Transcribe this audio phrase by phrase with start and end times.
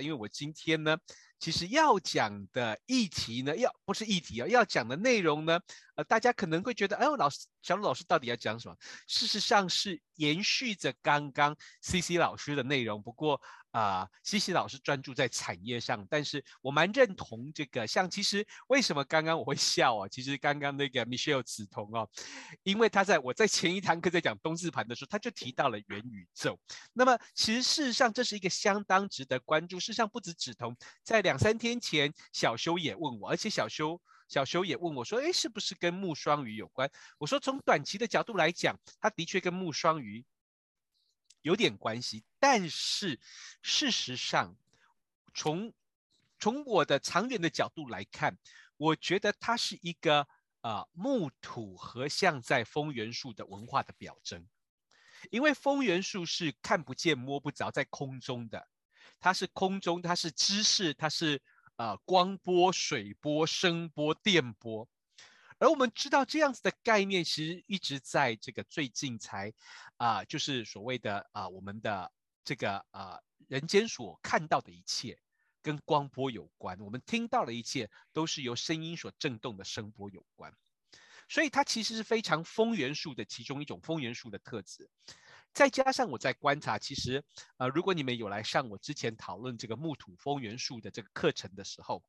[0.00, 0.96] 因为我今天呢，
[1.38, 5.60] 其实要讲的议题呢，要不是议题啊，要讲的内容呢，
[5.94, 8.76] 呃，大家可能会觉得，哎呦，老师，小鲁老师到底要讲什么？
[9.06, 13.40] 事实上是延续着刚刚 CC 老师的内容，不过。
[13.70, 17.86] 啊，西西老师专注在产业上，但是我蛮认同这个。
[17.86, 20.08] 像其实为什么刚刚我会 笑啊？
[20.08, 22.08] 其实刚刚那个 Michelle 子彤哦，
[22.64, 26.58] 因为他在我在前一堂课在讲冬字盘的时候，他就提到了元宇宙。
[26.92, 29.78] 那么其实事实上这是一个相当值得关注。
[29.78, 36.90] 事实上不止子彤，在两三天前小修也问我，而且小修小修也问我说，哎，是不是跟木双鱼有关？
[37.18, 40.24] 我说从短期的角度来讲，它的确跟木双鱼。
[41.42, 43.18] 有点关系，但是
[43.62, 44.56] 事实上，
[45.34, 45.72] 从
[46.38, 48.38] 从我的长远的角度来看，
[48.76, 50.26] 我觉得它是一个
[50.62, 54.48] 呃木土合相在风元素的文化的表征，
[55.30, 58.68] 因为风元素是看不见摸不着，在空中的，
[59.18, 61.42] 它是空中，它是知识，它是
[61.76, 64.88] 呃光波、水波、声波、电波。
[65.60, 69.52] 而我们知道这样子的概念，其实一直在这个最近才，
[69.98, 72.10] 啊、就是所谓的啊、我们的
[72.42, 75.20] 这个啊、人间所看到的一切
[75.60, 80.50] 跟光波有关，我们听到的一切都是由声音所震动的声波有关，
[81.28, 84.88] 所以它其实是非常风元素的其中一种风元素的特质。
[85.52, 87.22] 再加上我在观察，其实
[87.58, 92.02] 呃，如果你们有来上我之前讨论这个木土风元素的这个课程的时候，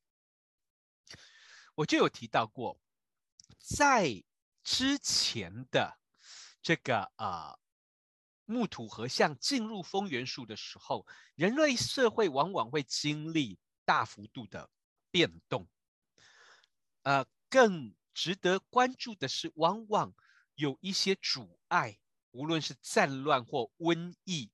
[1.75, 2.79] 我就有提到过。
[3.61, 4.23] 在
[4.63, 5.97] 之前的
[6.61, 7.57] 这个、呃、
[8.45, 14.69] 木土合相进入风元素的时候，人类社会往往会经历大幅度的
[15.09, 15.67] 变动。
[17.03, 20.13] 呃，更值得关注的是，往往
[20.55, 21.99] 有一些阻碍，
[22.31, 24.51] 无论是战乱或瘟疫，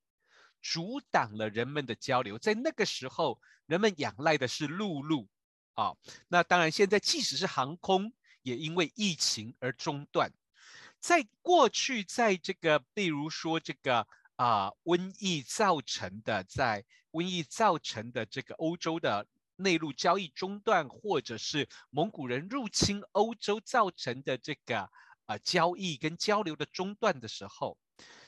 [0.62, 2.38] 阻挡了人们的交流。
[2.38, 5.28] 在那个时候，人们仰赖的是陆路
[5.74, 5.96] 啊。
[6.28, 8.14] 那当然，现在即使是航空。
[8.48, 10.32] 也因为疫情而中断，
[11.02, 24.90] 在过去，在这个，比如说这个啊、瘟疫造成的，在瘟疫造成的这个欧洲的内陆交易中断，或者是蒙古人入侵欧洲造成的这个
[25.26, 27.78] 啊、交易跟交流的中断的时候，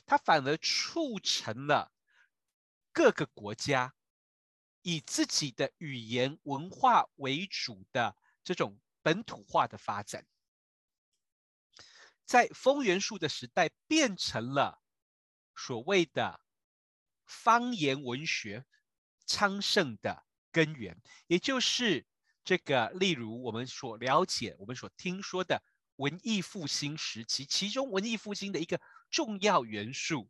[0.06, 1.94] 它反而促成了
[2.92, 3.94] 各个国家
[4.82, 8.78] 以自己的语言文化为主的这种。
[9.10, 10.28] 本土化的发展，
[12.26, 14.84] 在风元素的时代变成了
[15.56, 16.42] 所谓的
[17.26, 18.68] 方言文学
[19.26, 22.06] 昌盛的根源，也就是
[22.44, 25.64] 这个，例如我们所了解、我们所听说的
[25.96, 30.30] 文艺复兴时期，其中文艺复兴的一个重要元素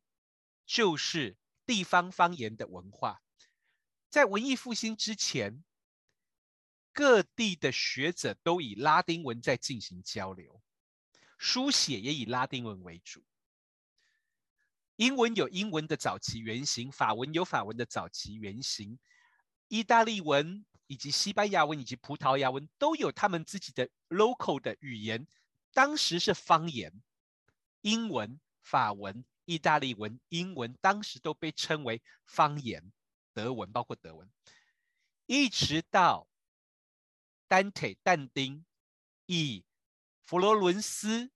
[0.65, 1.35] 就是
[1.65, 3.21] 地方方言的文化。
[4.09, 5.65] 在文艺复兴之前，
[6.91, 10.61] 各地的学者都以拉丁文在进行交流，
[11.37, 13.23] 书写也以拉丁文为主。
[14.97, 18.99] 英文有英文的早期原型，法文有法文的早期原型，
[19.69, 25.25] 意大利文以及西班牙文以及葡萄牙文都有他们自己的 local 的语言，
[25.73, 27.01] 当时是方言。
[27.81, 32.91] 英文、法文、意大利文、英文当时都被称为方言，
[33.33, 34.29] 德文包括德文，
[35.27, 36.27] 一直到。
[37.49, 38.63] 丹铁但丁
[39.25, 39.65] 以
[40.23, 41.31] 佛罗伦斯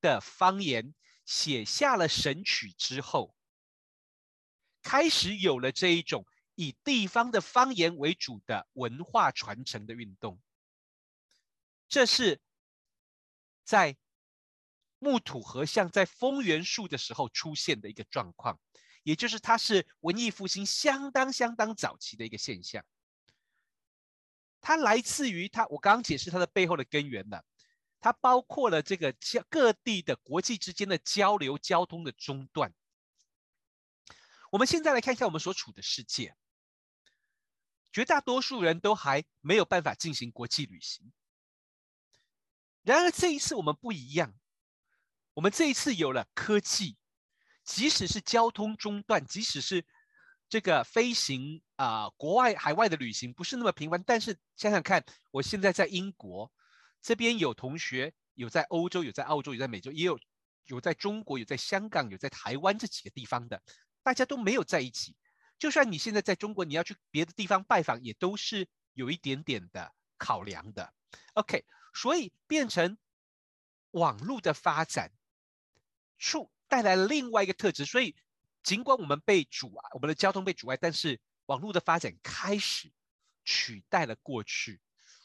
[0.00, 0.94] 的方言
[1.26, 3.36] 写下了《神曲》之后，
[4.82, 10.40] 开始有了这一种以地方的方言为主的文化传承的运动。
[11.86, 12.40] 这是
[13.62, 13.98] 在
[14.98, 18.58] 木土合相在丰原术的时候出现的一个状况，
[19.02, 22.82] 也就是它是文艺复兴相当相当早期的一个现象。
[24.60, 27.44] 它来自于它，我刚刚解释它的背后的根源了。
[28.00, 32.72] 它包括了这个交各地的国际之间的交流、交通的中断。
[34.50, 36.36] 我们现在来看一下我们所处的世界，
[37.92, 41.12] 绝大多数人都还没有办法进行国际旅行。
[42.82, 44.34] 然而这一次我们不一样，
[45.34, 46.96] 我们这一次有了科技，
[47.64, 49.86] 即使是交通中断，即使是。
[50.50, 56.52] 这个飞行啊、国外海外的旅行不是那么频繁，但是想想看，我现在在英国
[57.00, 60.18] 这边有同学，有在欧洲，有在澳洲，有在美洲，也有
[60.64, 63.62] 有在中国，有在香港，有在台湾这几个地方的，
[64.02, 65.14] 大家都没有在一起。
[65.56, 70.92] 就算你现在在中国，你要去别的地方拜访，也都是有一点点的考量的。
[71.34, 71.64] OK，
[71.94, 72.98] 所以变成
[73.92, 75.12] 网络的发展，
[76.18, 78.16] 触带来了另外一个特质，所以。
[78.64, 82.90] 尽管我们被阻碍，我们的交通被阻碍，但是网络的发展开始
[83.44, 84.80] 取代了过去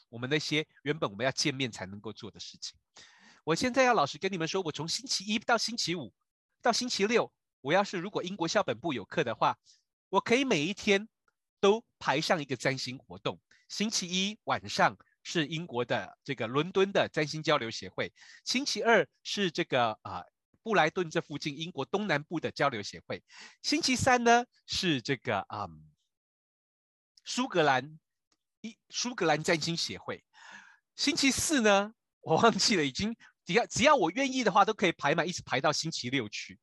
[0.08, 2.76] 我们那些原本我们要见面才能够做的事情。
[3.44, 6.12] 我现在要老实跟你们说，我从星期一到星期五
[6.62, 7.30] 到星期六，
[7.60, 9.58] 我要是如果英国校本部有课的话，
[10.08, 11.08] 我可以每一天
[11.60, 13.38] 都排上一个占星活动。
[13.68, 18.12] 星期一晚上是英国的这个伦敦的占星交流协会，
[18.44, 20.22] 星期二是这个啊、
[20.62, 23.22] 布莱顿这附近英国东南部的交流协会，
[23.62, 25.90] 星期三呢是这个啊、嗯、
[27.24, 27.98] 苏格兰
[28.60, 30.24] 一苏格兰占星协会，
[30.96, 36.58] 星期四呢 我忘记了，已经只要只要我愿意的话，都可以排满，一直排到星期六去。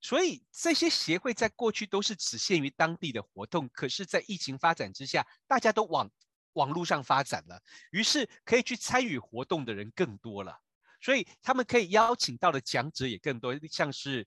[0.00, 6.10] 所以这些协会在过去都是只限于当地的活动，可是，在疫情发展之下，大家都往
[6.54, 7.62] 网络上发展了，
[7.92, 10.58] 于是可以去参与活动的人更多了，
[11.00, 14.26] 所以他们可以邀请到的讲者也更多，像是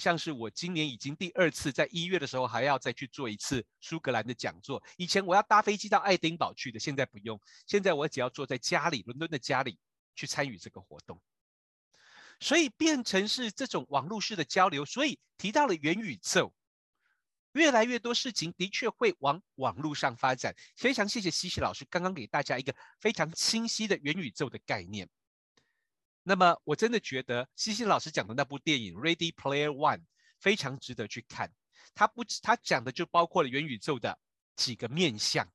[0.00, 9.78] 像是我今年已经第二次在一月的时候还要再去做一次苏格兰的讲座，以前我要搭飞机到爱丁堡去的，现在不用，现在我只要坐在家里，伦敦的家里
[10.16, 11.20] 去参与这个活动。
[12.40, 16.54] 所以变成是这种网络式的交流，所以提到了元宇宙，
[17.52, 20.56] 越来越多事情的确会往网络上发展。
[20.74, 25.06] 非常谢谢西西老师刚刚给大家一个非常清晰的元宇宙的概念。
[26.30, 29.98] 那么我真的觉得西西老师讲的那部电影《Ready Player One》
[30.38, 31.50] 非常值得去看。
[31.92, 34.16] 他不，他讲的就包括了元宇宙的
[34.54, 35.50] 几个面向。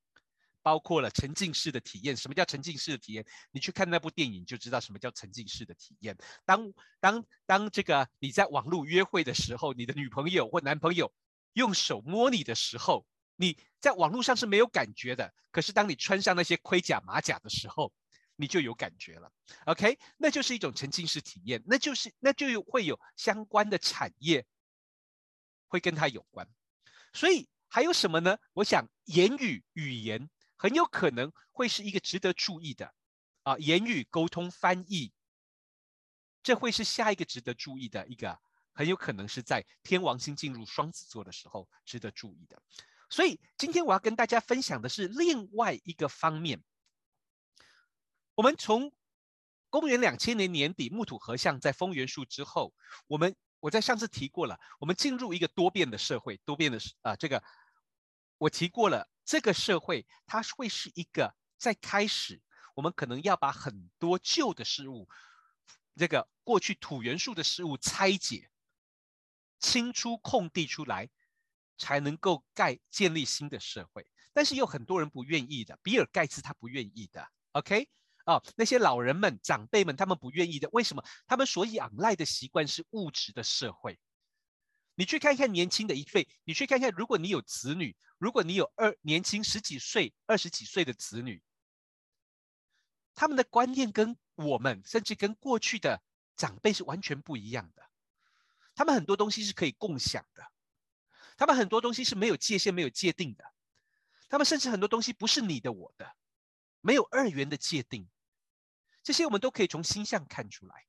[0.62, 2.18] 包括了沉浸式的体验。
[2.18, 3.24] 什么叫沉浸式的体验？
[3.52, 6.18] 你去看那部电影就知道什么叫沉浸式的体验。
[6.44, 11.14] 当当当这个你在网络约会的时候，你的女朋友或男朋友
[11.54, 13.06] 用手摸你的时候，
[13.36, 15.32] 你在网络上是没有感觉的。
[15.52, 17.94] 可是当你穿上那些盔甲马甲的时候，
[18.36, 19.32] 你就有感觉了。
[19.66, 24.46] OK，那就是一种沉浸式体验，那就是那就会有相关的产业
[25.68, 26.48] 会跟它有关。
[27.14, 28.38] 所以还有什么呢？
[28.54, 30.30] 我想言语语言。
[30.58, 32.96] 很有可能会是一个值得注意的
[33.44, 35.12] 啊，言语沟通翻译，
[36.42, 38.40] 这会是下一个值得注意的一个，
[38.72, 42.60] 很有可能是在天王星进入双子座的时候值得注意的。
[43.10, 46.64] 所以今天我要跟大家分享的是另外一个方面。
[48.36, 48.92] 我们从
[49.70, 52.74] 公元两千年年底木土合相在丰原数之后，
[53.08, 57.44] 我们我在上次提过了，我们进入一个多变的社会，多变的啊，这个
[58.38, 59.10] 我提过了。
[59.28, 62.40] 这个社会，它会是一个在开始，
[62.76, 65.10] 我们可能要把很多旧的事物，
[65.96, 68.52] 这个过去土元素的事物拆解，
[69.60, 71.10] 清出空地出来，
[71.80, 74.06] 才能够盖建立新的社会。
[74.32, 77.28] 但是有很多人不愿意的，比尔盖茨他不愿意的。
[77.54, 77.90] OK，
[78.26, 80.68] 哦，那些老人们、长辈们，他们不愿意的。
[80.72, 81.04] 为什么？
[81.28, 84.00] 他们所仰赖的习惯是物质的社会。
[84.96, 91.44] 你去看一看年轻的一辈，你去看一看，如果你有子女，如果你有二年轻十几岁、二十几岁的子女，
[93.14, 96.02] 他们的观念跟我们，甚至跟过去的
[96.36, 97.84] 长辈是完全不一样的。
[98.74, 100.44] 他们很多东西是可以共享的，
[101.38, 103.44] 他们很多东西是没有界限、没有界定的，
[104.30, 106.16] 他们甚至很多东西不是你的、我的，
[106.82, 108.10] 没有二元的界定，
[109.06, 110.88] 这些我们都可以从星象看出来。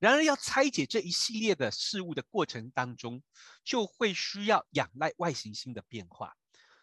[0.00, 3.22] 然而，要拆解这一系列的事物的过程当中，
[3.62, 6.36] 就会需要仰赖外行星的变化。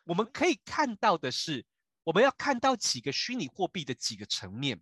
[0.05, 1.65] 我们可以看到的是，
[2.03, 4.81] 我们要看到几个虚拟货币的几个层面。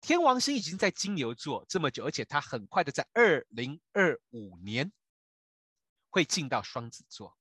[0.00, 4.90] 天王星已经在金牛座这么久，而且它很快的在二零二五年
[6.08, 7.36] 会进到双子座。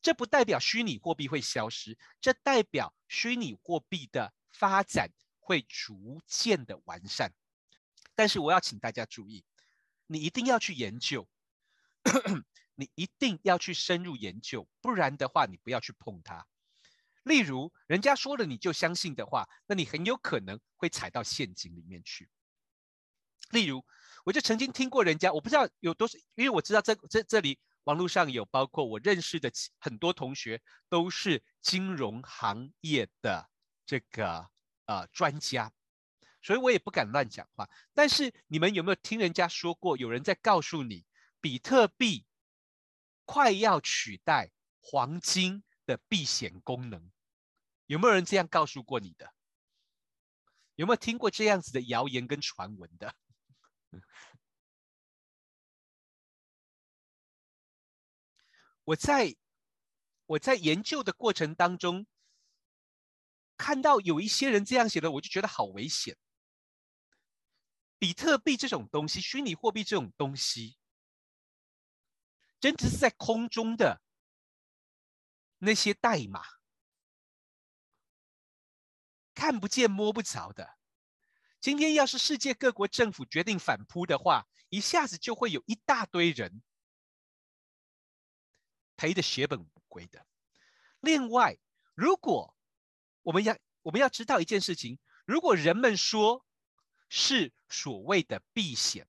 [0.00, 7.32] 这不代表虚拟货币会消失，这代表虚拟货币的发展会逐渐的完善。
[8.14, 9.44] 但是我要请大家注意，
[10.06, 11.28] 你一定要去研究，
[12.74, 16.46] 你一定要去深入研究，不然的话，你不要去碰它。
[17.24, 22.28] 例如，人家说了你就相信的话，那你很有可能会踩到陷阱里面去。
[23.50, 23.84] 例如，
[24.24, 33.48] 我就曾经听过人家，我不知道有多少，因为我知道这这这里网络上有，包括我认识的很多同学都是金融行业的
[33.88, 34.50] 这个
[34.84, 35.72] 呃专家。
[36.42, 37.68] 所以我也不敢乱讲话。
[37.94, 41.06] 但是你们有没有听人家说过，有人在告诉你，
[41.40, 42.26] 比特币
[43.24, 47.10] 快要取代黄金的避险功能？
[47.86, 49.32] 有没有人这样告诉过你的？
[50.76, 53.14] 有没有听过这样子的谣言跟传闻的？
[58.84, 59.34] 我在
[60.26, 62.06] 我在研究的过程当中，
[63.58, 66.16] 看到有一些人这样写的，我就觉得好危险。
[67.98, 70.78] 比特币这种东西，虚拟货币这种东西，
[72.60, 74.00] 真的是在空中的
[75.58, 76.42] 那些代码，
[79.34, 80.78] 看不见摸不着的。
[81.60, 86.62] 今天要是世界各国政府决定反扑的话，一下子就会有一大堆人
[88.96, 90.24] 赔的血本无归的。
[91.00, 91.58] 另外，
[91.96, 92.56] 如果
[93.28, 96.46] 我们要我们要知道一件事情，如果人们说
[97.10, 99.06] 是所谓的避险，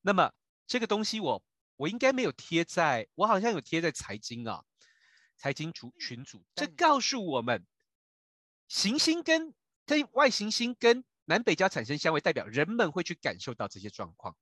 [0.00, 0.32] 那么
[0.66, 1.42] 这个东西我。
[1.76, 4.62] 我应该没有贴在，我好像有贴在财经啊，
[5.36, 6.44] 财经组群组。
[6.54, 7.66] 这告诉我们，
[8.68, 9.52] 行星跟
[9.84, 14.36] 跟外行星跟南北交产生相位，代表人们会去感受到这些状况。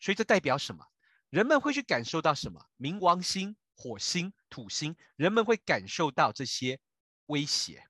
[0.00, 0.86] 所以这代表什么？
[1.28, 2.66] 人们会去感受到什么？
[2.78, 6.80] 冥王星、火星、土星，人们会感受到这些
[7.26, 7.86] 威胁。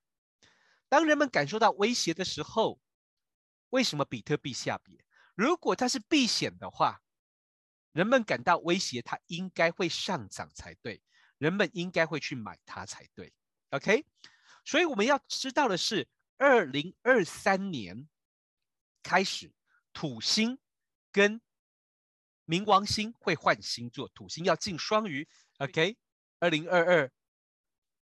[0.94, 2.80] 当人们感受到威胁的时候，
[3.70, 5.04] 为什么比特币下跌？
[5.34, 7.02] 如果它是避险的话，
[7.90, 11.02] 人们感到威胁，它应该会上涨才对，
[11.38, 13.34] 人们应该会去买它才对。
[13.70, 14.06] OK，
[14.64, 18.08] 所以我们要知道的是，二零二三年
[19.02, 19.52] 开始，
[19.92, 20.60] 土星
[21.10, 21.40] 跟
[22.46, 25.28] 冥王星会换星座，土星要进双鱼。
[25.58, 25.98] OK，
[26.38, 27.12] 二零二二，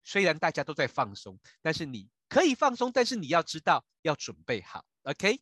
[0.03, 4.85] 虽然大家都在放松，但是你可以放松，但是你要知道要准备好。
[5.03, 5.41] OK，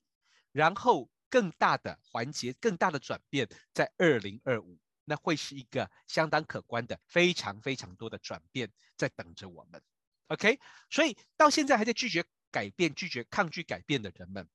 [0.51, 1.09] 然后。
[1.31, 9.81] 更大的环节，更大的转变，在二零二五，那会是一个相当可观的、非常非常多的转变在等着我们。
[10.27, 14.49] OK，所以到现在还在拒绝改变、拒绝抗拒改变的人们，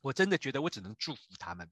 [0.00, 1.70] 我真的觉得我只能祝福他们。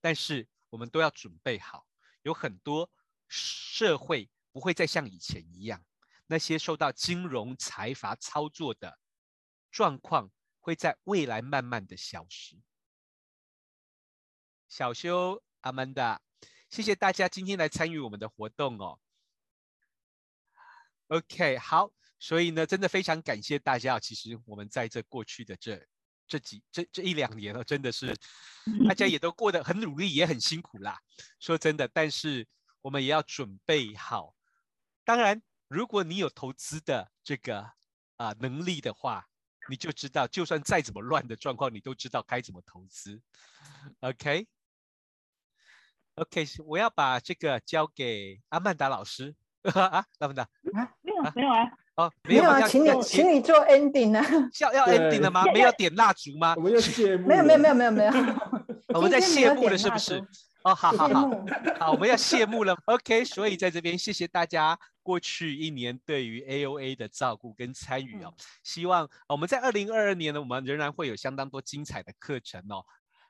[0.00, 1.86] 但是我们都要准备好，
[2.22, 2.90] 有很多
[3.28, 5.84] 社会不会再像以前一样，
[6.26, 8.98] 那些受到金融财阀操作的
[9.70, 12.56] 状况，会在未来慢慢的消失。
[14.68, 16.20] 小修、阿曼达，
[16.70, 18.98] 谢谢大家今天来参与我们的活动哦。
[21.08, 24.00] OK，好，所以呢，真的非常感谢大家。
[24.00, 25.86] 其实我们在这过去的这
[26.26, 28.16] 这几这这一两年哦，真的是
[28.88, 30.98] 大家也都过得很努力，也很辛苦啦。
[31.38, 32.48] 说真的，但是
[32.80, 34.34] 我们也要准备好。
[35.04, 35.42] 当然，
[35.74, 39.26] 如果你有投资的这个啊、呃、能力的话，
[39.68, 43.20] 你就知道，就算再怎么乱的状况，你都知道该怎么投资。
[43.98, 44.46] OK。
[46.14, 49.34] OK，我要把这个交给阿曼达老师
[49.74, 54.24] 啊，阿曼达啊，没有没有啊，哦没有啊，请你请你做 ending 啊，
[54.60, 55.42] 要要 ending 了吗？
[55.46, 56.54] 没有点蜡烛吗？
[56.54, 58.12] 我们要谢幕，没有没有没有没有没有，
[58.94, 60.24] 我们在谢幕了是不是？
[60.64, 61.30] 哦，好好好，
[61.78, 62.74] 好，我们要谢幕了。
[62.86, 72.82] OK，所以在这边谢谢大家过去一年对于 AOA 的照顾跟参与哦，希望我们在二零二二年呢，我们仍然会有相当多精彩的课程哦。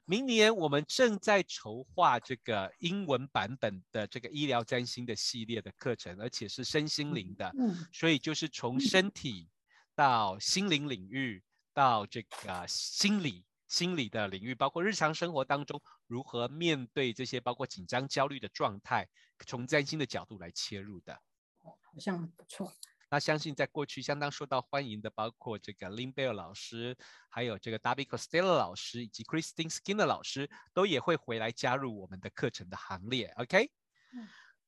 [0.07, 7.50] 明年我们正在筹划这个英文版本的这个医疗占星的系列的课程，而且是身心灵的，
[7.91, 9.49] 所以就是从身体
[9.97, 13.43] 到心灵领域，到这个心理
[13.75, 19.09] 心理的领域，包括日常生活当中如何面对这些包括紧张、焦虑的状态，
[19.45, 21.21] 从占星的角度来切入的。
[21.61, 22.73] 好像不错。
[23.11, 26.97] 那相信在过去相当受到欢迎的，包括这个 Lynn Bell 老师，
[27.28, 33.26] 还有这个 Darby Costello 老师，以及 Christine Skinner 老师，都也会回来加入我们的课程的行列。
[33.38, 33.71] OK，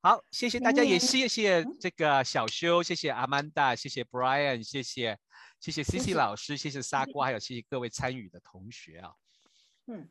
[0.00, 5.18] 好，谢谢大家，也谢谢这个小修，谢谢 Amanda，谢谢 Brian，谢谢
[5.58, 9.10] 谢谢 Cici 老师，谢谢沙瓜，还有谢谢各位参与的同学啊。
[9.86, 10.08] 嗯。